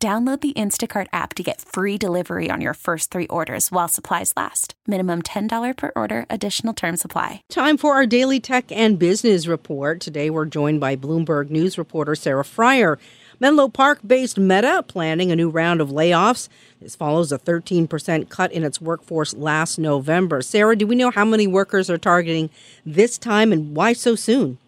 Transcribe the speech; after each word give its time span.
Download 0.00 0.40
the 0.40 0.52
Instacart 0.52 1.08
app 1.12 1.34
to 1.34 1.42
get 1.42 1.60
free 1.60 1.98
delivery 1.98 2.52
on 2.52 2.60
your 2.60 2.74
first 2.74 3.10
three 3.10 3.26
orders 3.26 3.72
while 3.72 3.88
supplies 3.88 4.32
last. 4.36 4.74
Minimum 4.86 5.22
$10 5.22 5.76
per 5.76 5.90
order, 5.96 6.24
additional 6.30 6.72
term 6.72 6.96
supply. 6.96 7.42
Time 7.50 7.76
for 7.76 7.94
our 7.94 8.06
daily 8.06 8.38
tech 8.38 8.70
and 8.70 8.96
business 8.96 9.48
report. 9.48 10.00
Today 10.00 10.30
we're 10.30 10.44
joined 10.44 10.78
by 10.78 10.94
Bloomberg 10.94 11.50
News 11.50 11.76
reporter 11.76 12.14
Sarah 12.14 12.44
Frier. 12.44 12.96
Menlo 13.40 13.66
Park 13.66 13.98
based 14.06 14.38
Meta 14.38 14.84
planning 14.86 15.32
a 15.32 15.36
new 15.36 15.50
round 15.50 15.80
of 15.80 15.88
layoffs. 15.88 16.48
This 16.80 16.94
follows 16.94 17.32
a 17.32 17.38
13% 17.40 18.28
cut 18.28 18.52
in 18.52 18.62
its 18.62 18.80
workforce 18.80 19.34
last 19.34 19.80
November. 19.80 20.42
Sarah, 20.42 20.76
do 20.76 20.86
we 20.86 20.94
know 20.94 21.10
how 21.10 21.24
many 21.24 21.48
workers 21.48 21.90
are 21.90 21.98
targeting 21.98 22.50
this 22.86 23.18
time 23.18 23.52
and 23.52 23.74
why 23.74 23.94
so 23.94 24.14
soon? 24.14 24.58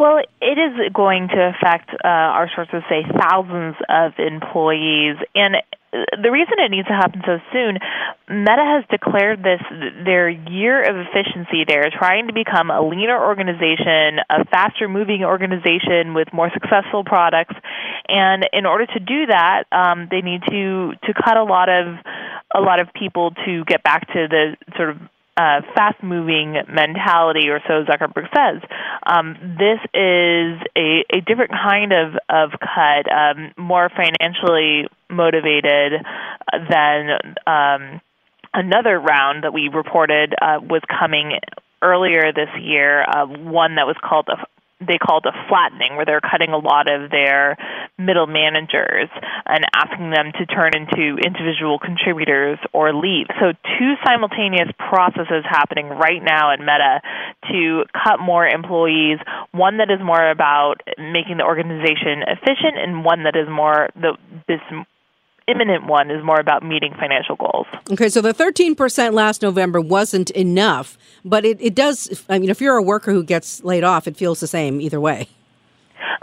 Well, 0.00 0.16
it 0.40 0.56
is 0.56 0.92
going 0.94 1.28
to 1.28 1.52
affect, 1.52 1.90
uh, 1.92 2.08
our 2.08 2.50
sources 2.56 2.82
say, 2.88 3.04
thousands 3.20 3.76
of 3.86 4.12
employees. 4.16 5.16
And 5.34 5.56
the 5.92 6.30
reason 6.30 6.54
it 6.56 6.70
needs 6.70 6.88
to 6.88 6.94
happen 6.94 7.20
so 7.26 7.36
soon, 7.52 7.76
Meta 8.26 8.64
has 8.64 8.84
declared 8.88 9.42
this 9.42 9.60
their 10.02 10.30
year 10.30 10.80
of 10.88 10.96
efficiency. 11.04 11.64
They're 11.68 11.90
trying 11.92 12.28
to 12.28 12.32
become 12.32 12.70
a 12.70 12.80
leaner 12.80 13.20
organization, 13.20 14.24
a 14.30 14.46
faster 14.46 14.88
moving 14.88 15.22
organization 15.22 16.14
with 16.14 16.32
more 16.32 16.50
successful 16.54 17.04
products. 17.04 17.56
And 18.08 18.48
in 18.54 18.64
order 18.64 18.86
to 18.86 19.00
do 19.00 19.26
that, 19.26 19.64
um, 19.70 20.08
they 20.10 20.22
need 20.22 20.40
to, 20.48 20.92
to 21.04 21.12
cut 21.12 21.36
a 21.36 21.44
lot 21.44 21.68
of 21.68 21.96
a 22.54 22.60
lot 22.60 22.80
of 22.80 22.88
people 22.94 23.32
to 23.44 23.64
get 23.66 23.82
back 23.82 24.08
to 24.08 24.26
the 24.28 24.56
sort 24.76 24.90
of 24.90 24.96
uh, 25.36 25.60
fast 25.74 26.02
moving 26.02 26.56
mentality, 26.68 27.48
or 27.48 27.60
so 27.66 27.84
Zuckerberg 27.84 28.28
says. 28.34 28.62
Um, 29.06 29.56
this 29.58 29.80
is 29.94 30.60
a, 30.76 31.04
a 31.12 31.20
different 31.26 31.52
kind 31.52 31.92
of, 31.92 32.14
of 32.28 32.50
cut, 32.60 33.10
um, 33.10 33.52
more 33.56 33.90
financially 33.90 34.88
motivated 35.08 36.04
than 36.68 37.10
um, 37.46 38.00
another 38.52 38.98
round 38.98 39.44
that 39.44 39.52
we 39.52 39.68
reported 39.72 40.34
uh, 40.40 40.58
was 40.60 40.82
coming 40.88 41.38
earlier 41.82 42.32
this 42.32 42.50
year, 42.60 43.02
uh, 43.02 43.26
one 43.26 43.76
that 43.76 43.86
was 43.86 43.96
called 44.02 44.28
a 44.28 44.36
they 44.80 44.98
called 44.98 45.26
a 45.26 45.32
flattening, 45.48 45.96
where 45.96 46.06
they're 46.06 46.24
cutting 46.24 46.50
a 46.50 46.58
lot 46.58 46.90
of 46.90 47.10
their 47.10 47.56
middle 47.98 48.26
managers 48.26 49.08
and 49.46 49.64
asking 49.74 50.10
them 50.10 50.32
to 50.38 50.46
turn 50.46 50.72
into 50.74 51.20
individual 51.20 51.78
contributors 51.78 52.58
or 52.72 52.92
leave. 52.94 53.26
So, 53.38 53.52
two 53.78 53.94
simultaneous 54.04 54.72
processes 54.78 55.44
happening 55.48 55.88
right 55.88 56.22
now 56.22 56.52
at 56.52 56.60
Meta 56.60 57.00
to 57.52 57.84
cut 57.92 58.20
more 58.20 58.46
employees. 58.46 59.18
One 59.52 59.78
that 59.78 59.90
is 59.90 60.00
more 60.02 60.30
about 60.30 60.80
making 60.98 61.36
the 61.38 61.44
organization 61.44 62.24
efficient, 62.26 62.76
and 62.80 63.04
one 63.04 63.24
that 63.24 63.36
is 63.36 63.48
more 63.48 63.90
the 63.94 64.16
this 64.48 64.60
imminent 65.50 65.86
one 65.86 66.10
is 66.10 66.22
more 66.24 66.38
about 66.38 66.62
meeting 66.62 66.94
financial 66.98 67.36
goals. 67.36 67.66
Okay, 67.90 68.08
so 68.08 68.20
the 68.20 68.34
13% 68.34 69.12
last 69.12 69.42
November 69.42 69.80
wasn't 69.80 70.30
enough, 70.30 70.96
but 71.24 71.44
it, 71.44 71.60
it 71.60 71.74
does, 71.74 72.24
I 72.28 72.38
mean, 72.38 72.50
if 72.50 72.60
you're 72.60 72.76
a 72.76 72.82
worker 72.82 73.12
who 73.12 73.24
gets 73.24 73.62
laid 73.64 73.84
off, 73.84 74.06
it 74.06 74.16
feels 74.16 74.40
the 74.40 74.46
same 74.46 74.80
either 74.80 75.00
way. 75.00 75.28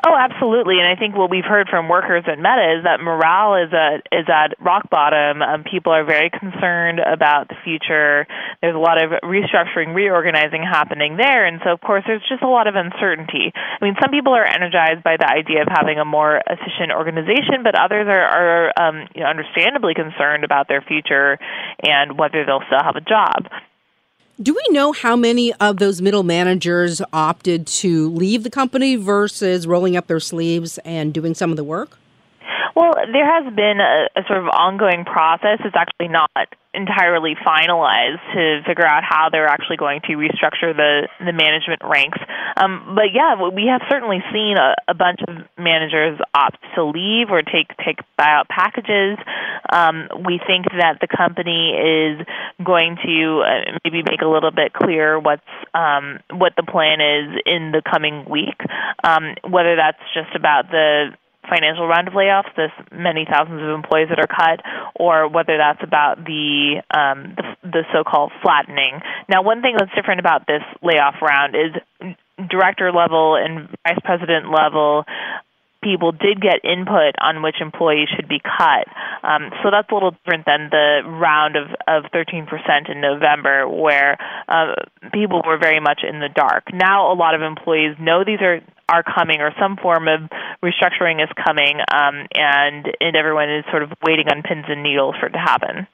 Oh, 0.06 0.16
absolutely. 0.16 0.80
And 0.80 0.88
I 0.88 0.96
think 0.96 1.16
what 1.16 1.30
we've 1.30 1.46
heard 1.46 1.70
from 1.70 1.90
workers 1.90 2.24
at 2.28 2.38
Meta 2.38 2.78
is 2.78 2.84
that 2.84 3.00
morale 3.02 3.56
is 3.62 3.74
at 3.74 4.06
is 4.12 4.26
at 4.30 4.54
rock 4.60 4.90
bottom. 4.90 5.42
Um, 5.42 5.64
people 5.64 5.92
are 5.92 6.06
very 6.06 6.30
concerned 6.30 7.00
about 7.00 7.50
the 7.50 7.56
future. 7.64 8.28
There's 8.62 8.76
a 8.76 8.80
lot 8.80 9.02
of 9.02 9.12
restructuring, 9.22 9.94
reorganizing 9.94 10.64
happening 10.64 11.18
there, 11.18 11.46
and 11.46 11.62
so 11.64 11.72
of 11.72 11.82
course 11.82 12.04
there's 12.08 12.24
just 12.30 12.44
a 12.44 12.48
lot 12.48 12.68
of 12.68 12.76
uncertainty. 12.76 13.52
I 13.54 13.84
mean, 13.84 13.96
some 14.02 14.12
people 14.12 14.34
are 14.34 14.46
energized 14.46 15.04
by 15.04 15.18
the 15.18 15.30
idea 15.30 15.62
of 15.62 15.68
having 15.70 16.00
a 16.00 16.06
more 16.06 16.42
efficient 16.46 16.92
organization, 16.92 17.64
but 17.64 17.76
others 17.78 18.08
are, 18.08 18.26
are 18.26 18.74
um, 18.80 19.08
you 19.14 19.22
know, 19.22 19.28
understandably 19.28 19.94
concerned 19.94 20.44
about 20.44 20.68
their 20.68 20.82
future 20.82 21.38
and 21.84 22.18
whether 22.18 22.46
they'll 22.46 22.66
still 22.68 22.84
have 22.84 22.96
a 22.96 23.02
job. 23.02 23.50
Do 24.40 24.54
we 24.54 24.64
know 24.70 24.92
how 24.92 25.16
many 25.16 25.52
of 25.54 25.78
those 25.78 26.00
middle 26.00 26.22
managers 26.22 27.02
opted 27.12 27.66
to 27.68 28.08
leave 28.12 28.44
the 28.44 28.52
company 28.52 28.96
versus 28.96 29.66
rolling 29.66 29.98
up 29.98 30.06
their 30.06 30.20
sleeves 30.20 30.78
and 30.86 31.12
doing 31.12 31.34
some 31.34 31.50
of 31.50 31.58
the 31.58 31.64
work? 31.64 31.98
Well, 32.78 32.94
there 32.94 33.26
has 33.26 33.52
been 33.56 33.82
a, 33.82 34.06
a 34.14 34.22
sort 34.30 34.38
of 34.38 34.54
ongoing 34.54 35.04
process. 35.04 35.58
It's 35.66 35.76
actually 35.76 36.14
not 36.14 36.30
entirely 36.76 37.34
finalized 37.34 38.22
to 38.38 38.62
figure 38.68 38.86
out 38.86 39.02
how 39.02 39.30
they're 39.32 39.48
actually 39.48 39.78
going 39.78 40.02
to 40.06 40.14
restructure 40.14 40.78
the 40.78 41.10
the 41.18 41.34
management 41.34 41.82
ranks. 41.82 42.20
Um, 42.56 42.94
but 42.94 43.10
yeah, 43.18 43.50
we 43.50 43.66
have 43.66 43.82
certainly 43.90 44.22
seen 44.32 44.58
a, 44.62 44.76
a 44.88 44.94
bunch 44.94 45.22
of 45.28 45.50
managers 45.58 46.20
opt 46.36 46.62
to 46.76 46.86
leave 46.86 47.32
or 47.32 47.42
take 47.42 47.74
take 47.84 47.98
buyout 48.14 48.46
packages. 48.48 49.18
Um, 49.74 50.08
we 50.30 50.40
think 50.46 50.70
that 50.78 51.02
the 51.02 51.08
company 51.10 51.74
is 51.74 52.22
going 52.64 52.98
to 53.02 53.42
uh, 53.42 53.80
maybe 53.86 54.06
make 54.06 54.22
a 54.22 54.30
little 54.30 54.52
bit 54.52 54.74
clear 54.74 55.18
what's 55.18 55.50
um, 55.74 56.20
what 56.30 56.54
the 56.56 56.62
plan 56.62 57.02
is 57.02 57.42
in 57.48 57.74
the 57.74 57.82
coming 57.82 58.30
week. 58.30 58.62
Um, 59.04 59.34
whether 59.50 59.76
that's 59.76 60.06
just 60.14 60.36
about 60.36 60.70
the 60.70 61.18
financial 61.50 61.88
round 61.88 62.08
of 62.08 62.14
layoffs, 62.14 62.54
this 62.56 62.72
many 62.92 63.26
thousands 63.30 63.62
of 63.62 63.70
employees 63.70 64.10
that 64.10 64.20
are 64.20 64.28
cut, 64.28 64.62
or 64.96 65.28
whether 65.28 65.58
that's 65.58 65.84
about 65.84 66.24
the 66.24 66.82
um, 66.94 67.36
the, 67.36 67.44
the 67.64 67.84
so-called 67.94 68.32
flattening. 68.42 69.02
Now, 69.30 69.42
one 69.42 69.62
thing 69.62 69.76
that's 69.78 69.94
different 69.96 70.20
about 70.20 70.48
this 70.48 70.64
layoff 70.82 71.16
round 71.22 71.56
is 71.56 72.14
director 72.50 72.92
level 72.92 73.36
and 73.36 73.70
vice 73.88 74.00
president 74.04 74.52
level 74.52 75.06
people 75.88 76.12
did 76.12 76.42
get 76.42 76.60
input 76.64 77.16
on 77.20 77.42
which 77.42 77.62
employees 77.62 78.10
should 78.14 78.28
be 78.28 78.42
cut. 78.44 78.88
Um, 79.24 79.52
so 79.64 79.72
that's 79.72 79.90
a 79.90 79.94
little 79.94 80.12
different 80.12 80.46
than 80.46 80.68
the 80.70 81.08
round 81.08 81.56
of, 81.56 81.72
of 81.88 82.12
13% 82.12 82.92
in 82.92 83.00
November, 83.00 83.68
where 83.70 84.18
uh, 84.50 84.76
people 85.14 85.42
were 85.48 85.58
very 85.58 85.80
much 85.80 86.02
in 86.04 86.20
the 86.20 86.30
dark. 86.30 86.66
Now, 86.74 87.12
a 87.12 87.16
lot 87.16 87.36
of 87.36 87.42
employees 87.42 87.96
know 88.00 88.24
these 88.26 88.42
are 88.42 88.60
are 88.90 89.04
coming 89.04 89.42
or 89.42 89.52
some 89.60 89.76
form 89.76 90.08
of 90.08 90.22
restructuring 90.64 91.22
is 91.22 91.30
coming, 91.46 91.80
um, 91.92 92.26
and 92.34 92.88
and 93.02 93.16
everyone 93.16 93.50
is 93.50 93.66
sort 93.70 93.84
of 93.84 93.92
waiting 94.02 94.28
on 94.30 94.44
pins 94.44 94.64
and 94.70 94.82
needles 94.82 95.16
for 95.20 95.28
it 95.28 95.32
to 95.32 95.38
happen. 95.38 95.88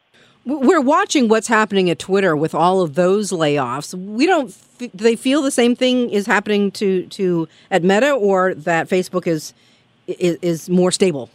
We're 0.45 0.81
watching 0.81 1.29
what's 1.29 1.47
happening 1.47 1.89
at 1.89 1.99
Twitter 1.99 2.35
with 2.35 2.53
all 2.53 2.81
of 2.81 2.95
those 2.95 3.31
layoffs. 3.31 3.93
We 3.95 4.27
don't. 4.27 4.55
Do 4.77 4.89
they 4.93 5.15
feel 5.15 5.41
the 5.41 5.51
same 5.51 5.75
thing 5.75 6.09
is 6.09 6.25
happening 6.27 6.69
to 6.71 7.07
to 7.07 7.47
at 7.71 7.81
Meta, 7.81 8.11
or 8.11 8.53
that 8.53 8.89
Facebook 8.89 9.25
is 9.25 9.53
is, 10.07 10.37
is 10.41 10.69
more 10.69 10.91
stable? 10.91 11.29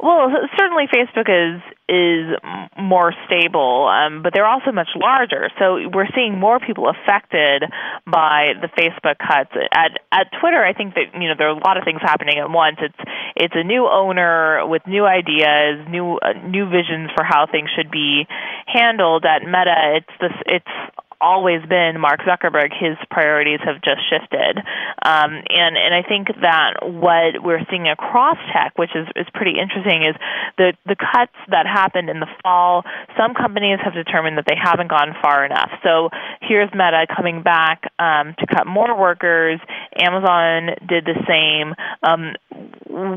Well, 0.00 0.28
certainly 0.58 0.84
Facebook 0.92 1.28
is 1.28 1.62
is 1.88 2.36
more 2.78 3.12
stable, 3.26 3.88
um, 3.88 4.22
but 4.22 4.32
they're 4.32 4.46
also 4.46 4.72
much 4.72 4.88
larger. 4.96 5.50
So 5.58 5.88
we're 5.92 6.08
seeing 6.14 6.38
more 6.38 6.58
people 6.58 6.88
affected 6.88 7.64
by 8.06 8.54
the 8.60 8.68
Facebook 8.68 9.16
cuts. 9.18 9.50
At 9.72 9.92
at 10.10 10.26
Twitter, 10.40 10.64
I 10.64 10.72
think 10.72 10.94
that 10.94 11.14
you 11.14 11.28
know 11.28 11.34
there 11.38 11.48
are 11.48 11.56
a 11.56 11.64
lot 11.64 11.76
of 11.76 11.84
things 11.84 12.00
happening 12.02 12.38
at 12.38 12.50
once. 12.50 12.78
It's 12.80 13.10
it's 13.36 13.54
a 13.56 13.64
new 13.64 13.86
owner 13.86 14.66
with 14.66 14.82
new 14.86 15.04
ideas, 15.04 15.86
new 15.88 16.18
uh, 16.18 16.32
new 16.44 16.68
visions 16.68 17.10
for 17.14 17.24
how 17.24 17.46
things 17.46 17.70
should 17.74 17.90
be 17.90 18.26
handled. 18.66 19.24
At 19.24 19.42
Meta, 19.44 19.96
it's 19.96 20.14
this 20.20 20.36
it's 20.46 20.74
always 21.20 21.62
been 21.68 22.00
Mark 22.00 22.20
Zuckerberg. 22.20 22.70
His 22.72 22.96
priorities 23.10 23.60
have 23.64 23.82
just 23.82 24.00
shifted, 24.08 24.58
um, 25.04 25.30
and 25.48 25.76
and 25.76 25.94
I 25.94 26.02
think 26.06 26.28
that 26.40 26.82
what 26.82 27.42
we're 27.42 27.64
seeing 27.70 27.88
across 27.88 28.36
tech, 28.52 28.76
which 28.76 28.94
is 28.94 29.06
is 29.16 29.26
pretty 29.34 29.58
interesting, 29.58 30.02
is 30.02 30.16
the 30.58 30.72
the 30.86 30.96
cuts 30.96 31.36
that 31.50 31.66
happened 31.66 32.10
in 32.10 32.20
the 32.20 32.28
fall. 32.42 32.84
Some 33.16 33.34
companies 33.34 33.78
have 33.82 33.94
determined 33.94 34.38
that 34.38 34.46
they 34.46 34.58
haven't 34.60 34.88
gone 34.88 35.14
far 35.22 35.44
enough. 35.44 35.70
So 35.82 36.10
here's 36.40 36.70
Meta 36.72 37.06
coming 37.14 37.42
back 37.42 37.82
um, 37.98 38.34
to 38.38 38.46
cut 38.46 38.66
more 38.66 38.98
workers. 38.98 39.60
Amazon 39.96 40.76
did 40.86 41.04
the 41.04 41.18
same. 41.26 41.74
Um, 42.02 42.34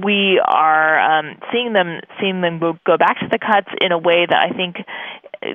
we 0.04 0.42
are 0.44 1.00
um, 1.00 1.38
seeing 1.52 1.74
them 1.74 2.00
seeing 2.20 2.42
them 2.42 2.60
go 2.60 2.98
back 2.98 3.20
to 3.20 3.28
the 3.30 3.40
cuts 3.40 3.70
in 3.82 3.92
a 3.92 3.98
way 3.98 4.26
that 4.26 4.38
I 4.38 4.56
think 4.56 4.78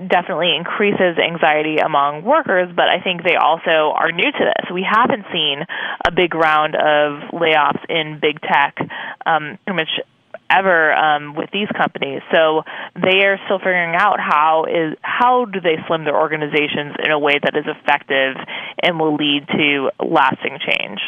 definitely 0.09 0.55
increases 0.57 1.19
anxiety 1.19 1.79
among 1.79 2.25
workers, 2.25 2.69
but 2.75 2.89
I 2.89 3.01
think 3.01 3.23
they 3.23 3.37
also 3.37 3.93
are 3.95 4.13
new 4.13 4.31
to 4.31 4.45
this. 4.45 4.71
We 4.73 4.87
haven't 4.89 5.27
seen 5.33 5.65
a 6.07 6.11
big 6.11 6.35
round 6.35 6.75
of 6.75 7.31
layoffs 7.33 7.85
in 7.89 8.19
big 8.21 8.41
tech, 8.41 8.77
um, 9.27 9.59
pretty 9.65 9.77
much 9.77 9.91
ever 10.51 10.93
um, 10.93 11.35
with 11.35 11.51
these 11.51 11.69
companies. 11.77 12.21
So 12.31 12.63
they 12.95 13.25
are 13.25 13.39
still 13.47 13.59
figuring 13.59 13.95
out 13.97 14.21
how 14.21 14.67
is 14.67 14.97
how 15.01 15.47
do 15.47 15.61
they 15.61 15.77
slim 15.87 16.05
their 16.05 16.17
organizations 16.17 16.97
in 17.03 17.11
a 17.11 17.19
way 17.19 17.39
that 17.43 17.57
is 17.57 17.65
effective 17.67 18.37
and 18.83 19.01
will 19.01 19.15
lead 19.15 19.49
to 19.49 19.91
lasting 19.99 20.59
change. 20.61 21.01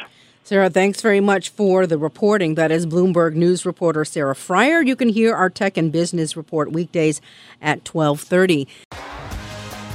Sarah, 0.46 0.68
thanks 0.68 1.00
very 1.00 1.20
much 1.20 1.48
for 1.48 1.86
the 1.86 1.96
reporting. 1.96 2.54
That 2.54 2.70
is 2.70 2.84
Bloomberg 2.84 3.32
News 3.32 3.64
reporter 3.64 4.04
Sarah 4.04 4.34
Frier. 4.34 4.86
You 4.86 4.94
can 4.94 5.08
hear 5.08 5.34
our 5.34 5.48
tech 5.48 5.78
and 5.78 5.90
business 5.90 6.36
report 6.36 6.70
weekdays 6.70 7.22
at 7.62 7.88
1230. 7.88 8.68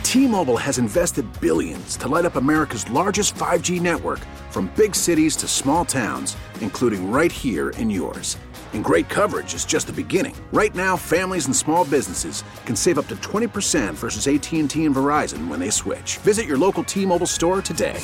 T-Mobile 0.01 0.57
has 0.57 0.79
invested 0.79 1.27
billions 1.39 1.95
to 1.97 2.07
light 2.07 2.25
up 2.25 2.35
America's 2.35 2.89
largest 2.89 3.35
5G 3.35 3.79
network 3.79 4.21
from 4.49 4.73
big 4.75 4.95
cities 4.95 5.35
to 5.35 5.47
small 5.47 5.85
towns, 5.85 6.35
including 6.61 7.11
right 7.11 7.31
here 7.31 7.69
in 7.77 7.91
yours. 7.91 8.35
And 8.73 8.83
great 8.83 9.07
coverage 9.07 9.53
is 9.53 9.65
just 9.65 9.85
the 9.85 9.93
beginning. 9.93 10.35
Right 10.51 10.73
now, 10.73 10.97
families 10.97 11.45
and 11.45 11.55
small 11.55 11.85
businesses 11.85 12.43
can 12.65 12.75
save 12.75 12.97
up 12.97 13.05
to 13.09 13.15
20% 13.17 13.93
versus 13.93 14.27
AT&T 14.27 14.83
and 14.83 14.95
Verizon 14.95 15.47
when 15.47 15.59
they 15.59 15.69
switch. 15.69 16.17
Visit 16.17 16.47
your 16.47 16.57
local 16.57 16.83
T-Mobile 16.83 17.27
store 17.27 17.61
today. 17.61 18.03